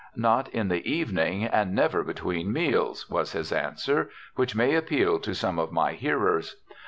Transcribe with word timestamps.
"Not 0.15 0.49
in 0.49 0.69
the 0.69 0.83
evening, 0.91 1.43
and 1.43 1.75
never 1.75 2.03
between 2.03 2.51
meals!" 2.51 3.07
was 3.07 3.33
his 3.33 3.51
answer, 3.51 4.09
which 4.33 4.55
may 4.55 4.73
appeal 4.73 5.19
to 5.19 5.35
some 5.35 5.59
of 5.59 5.71
my 5.71 5.93
hearers. 5.93 6.55